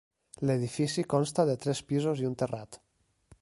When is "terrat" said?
2.45-2.81